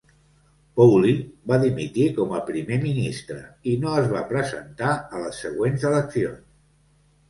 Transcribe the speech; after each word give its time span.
Pawley 0.79 1.13
va 1.51 1.59
dimitir 1.65 2.07
com 2.17 2.33
a 2.39 2.43
primer 2.49 2.81
ministre 2.87 3.39
i 3.75 3.79
no 3.87 3.95
es 4.01 4.11
va 4.17 4.27
presentar 4.35 4.99
a 4.99 5.27
les 5.29 5.47
següents 5.49 5.91
eleccions. 5.95 6.47